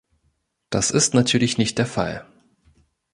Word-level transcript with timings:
Das 0.71 0.89
ist 0.89 1.13
natürlich 1.13 1.59
nicht 1.59 1.77
der 1.77 1.85
Fall. 1.85 2.25